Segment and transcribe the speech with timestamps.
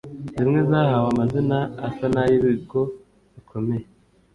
[0.37, 1.57] zimwe zahawe amazina
[1.87, 2.81] asa n’ay’ibigo
[3.33, 3.85] bikomeye